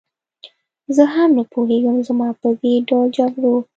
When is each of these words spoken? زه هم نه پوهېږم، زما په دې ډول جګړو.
زه 0.95 1.03
هم 1.13 1.29
نه 1.37 1.43
پوهېږم، 1.53 1.97
زما 2.07 2.27
په 2.41 2.49
دې 2.61 2.73
ډول 2.87 3.07
جګړو. 3.17 3.55